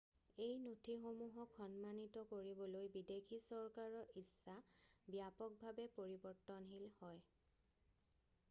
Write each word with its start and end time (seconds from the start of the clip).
এই 0.43 0.53
নথিসমূহক 0.61 1.51
সন্মানিত 1.57 2.23
কৰিবলৈ 2.31 2.89
বিদেশী 2.95 3.39
চৰকাৰৰ 3.49 4.09
ইচ্ছা 4.23 4.55
ব্যাপকভাৱে 5.17 5.85
পৰিৱৰ্তনশীল 5.99 6.89
হয়৷ 6.95 7.21